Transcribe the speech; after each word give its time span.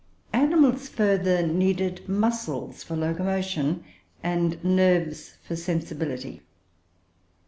Animals 0.33 0.89
further 0.89 1.45
needed 1.45 2.09
muscles 2.09 2.83
for 2.83 2.95
locomotion 2.95 3.83
and 4.23 4.57
nerves 4.63 5.37
for 5.43 5.55
sensibility. 5.55 6.41